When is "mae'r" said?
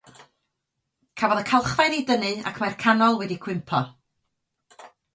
2.65-2.81